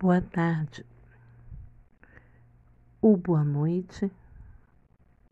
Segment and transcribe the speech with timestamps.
[0.00, 0.82] boa tarde,
[3.02, 4.10] ou boa noite,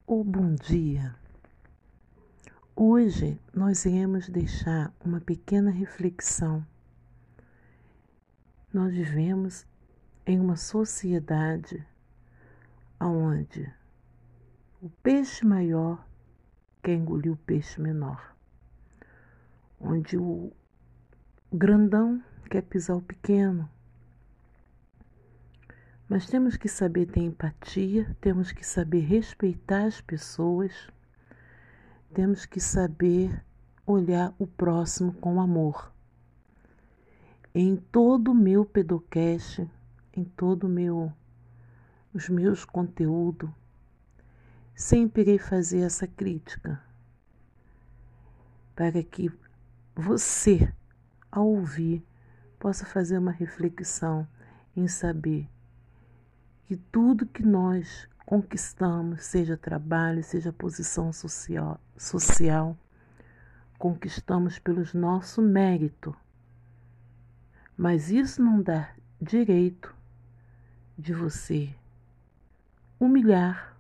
[0.07, 1.17] ou bom dia.
[2.77, 6.67] Hoje nós iremos deixar uma pequena reflexão.
[8.71, 9.67] Nós vivemos
[10.27, 11.83] em uma sociedade
[13.01, 13.73] onde
[14.83, 16.07] o peixe maior
[16.83, 18.37] quer engolir o peixe menor,
[19.81, 20.53] onde o
[21.51, 23.67] grandão quer pisar o pequeno
[26.09, 30.73] mas temos que saber ter empatia, temos que saber respeitar as pessoas,
[32.15, 33.45] temos que saber
[33.87, 35.93] olhar o próximo com amor.
[37.55, 39.69] Em todo o meu pedocast,
[40.15, 41.13] em todo o meu
[42.15, 43.51] os meus conteúdos,
[44.75, 46.83] sempre irei fazer essa crítica
[48.75, 49.31] para que
[49.95, 50.73] você,
[51.31, 52.03] ao ouvir,
[52.59, 54.27] possa fazer uma reflexão
[54.75, 55.49] em saber
[56.69, 62.77] que tudo que nós conquistamos, seja trabalho, seja posição social, social
[63.79, 66.15] conquistamos pelos nosso mérito.
[67.75, 69.97] Mas isso não dá direito
[70.99, 71.75] de você
[73.01, 73.75] humilhar,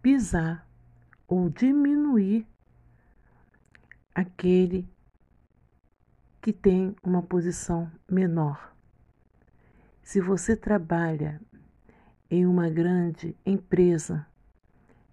[0.00, 0.66] pisar
[1.28, 2.46] ou diminuir
[4.14, 4.88] aquele
[6.40, 8.74] que tem uma posição menor.
[10.02, 11.38] Se você trabalha
[12.32, 14.26] em uma grande empresa,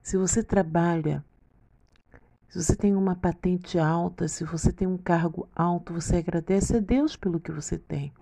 [0.02, 1.22] se você trabalha,
[2.48, 6.80] se você tem uma patente alta, se você tem um cargo alto, você agradece a
[6.80, 8.14] Deus pelo que você tem.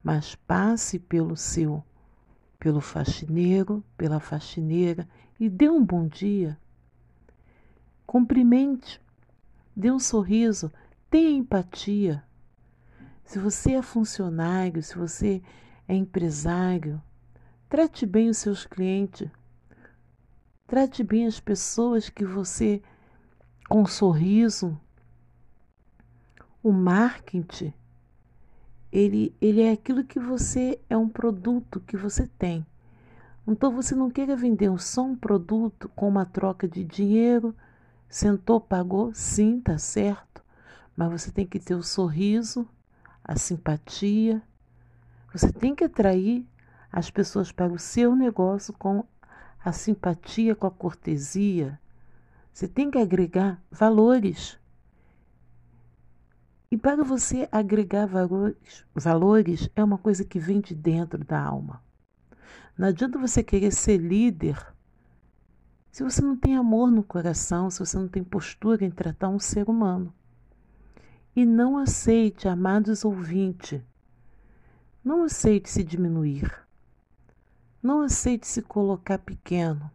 [0.00, 1.82] Mas passe pelo seu,
[2.56, 5.08] pelo faxineiro, pela faxineira
[5.40, 6.56] e dê um bom dia.
[8.06, 9.02] Cumprimente,
[9.74, 10.72] dê um sorriso,
[11.10, 12.22] tenha empatia.
[13.24, 15.42] Se você é funcionário, se você
[15.88, 17.02] é empresário,
[17.70, 19.30] Trate bem os seus clientes.
[20.66, 22.82] Trate bem as pessoas que você,
[23.68, 24.76] com um sorriso,
[26.64, 27.72] o marketing,
[28.90, 32.66] ele, ele é aquilo que você é um produto que você tem.
[33.46, 37.54] Então você não queira vender só um produto com uma troca de dinheiro,
[38.08, 40.42] sentou, pagou, sim, tá certo.
[40.96, 42.68] Mas você tem que ter o sorriso,
[43.22, 44.42] a simpatia.
[45.32, 46.44] Você tem que atrair
[46.92, 49.04] as pessoas para o seu negócio com
[49.64, 51.78] a simpatia, com a cortesia.
[52.52, 54.58] Você tem que agregar valores.
[56.70, 61.82] E para você agregar valores, valores é uma coisa que vem de dentro da alma.
[62.78, 64.56] Não adianta você querer ser líder
[65.90, 69.40] se você não tem amor no coração, se você não tem postura em tratar um
[69.40, 70.14] ser humano.
[71.34, 73.82] E não aceite, amados ouvintes,
[75.02, 76.48] não aceite se diminuir.
[77.82, 79.90] Não aceite se colocar pequeno.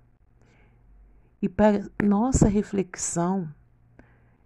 [1.42, 3.48] E para nossa reflexão,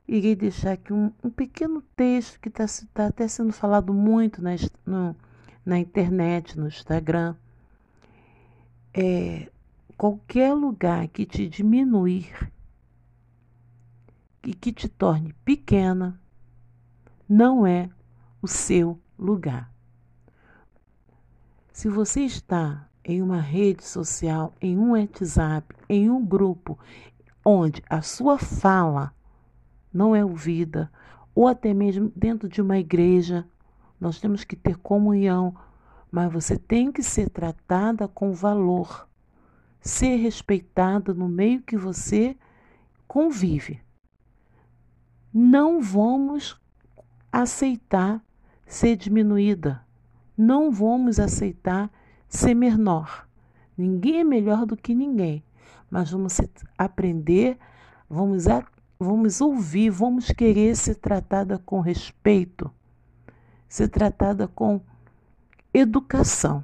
[0.07, 4.51] irei deixar aqui um, um pequeno texto que está tá até sendo falado muito na,
[4.85, 5.15] no,
[5.65, 7.35] na internet, no Instagram.
[8.93, 9.49] É,
[9.95, 12.51] qualquer lugar que te diminuir
[14.43, 16.19] e que te torne pequena,
[17.27, 17.89] não é
[18.41, 19.71] o seu lugar.
[21.71, 26.77] Se você está em uma rede social, em um WhatsApp, em um grupo,
[27.43, 29.11] onde a sua fala
[29.91, 30.91] não é ouvida,
[31.33, 33.47] ou até mesmo dentro de uma igreja,
[33.99, 35.55] nós temos que ter comunhão,
[36.11, 39.09] mas você tem que ser tratada com valor,
[39.81, 42.37] ser respeitada no meio que você
[43.07, 43.81] convive.
[45.33, 46.61] Não vamos
[47.31, 48.23] aceitar
[48.67, 49.83] ser diminuída,
[50.37, 51.89] não vamos aceitar
[52.29, 53.27] ser menor.
[53.75, 55.43] Ninguém é melhor do que ninguém,
[55.89, 56.39] mas vamos
[56.77, 57.57] aprender,
[58.09, 58.63] vamos, a,
[58.99, 62.71] vamos ouvir, vamos querer ser tratada com respeito,
[63.67, 64.79] ser tratada com
[65.73, 66.63] educação.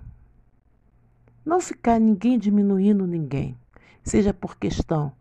[1.43, 3.57] Não ficar ninguém diminuindo ninguém,
[4.03, 5.11] seja por questão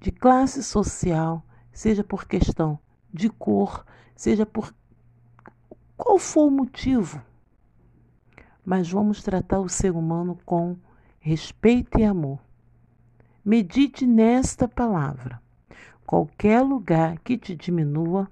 [0.00, 2.78] de classe social, seja por questão
[3.12, 3.84] de cor,
[4.14, 4.72] seja por
[5.96, 7.20] qual for o motivo
[8.70, 10.76] mas vamos tratar o ser humano com
[11.18, 12.38] respeito e amor.
[13.44, 15.42] Medite nesta palavra.
[16.06, 18.30] Qualquer lugar que te diminua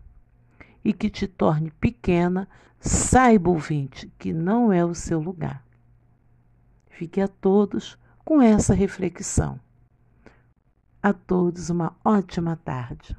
[0.85, 2.49] e que te torne pequena,
[2.79, 5.67] saiba, ouvinte, que não é o seu lugar.
[6.88, 9.58] Fique a todos com essa reflexão.
[11.02, 13.17] A todos uma ótima tarde.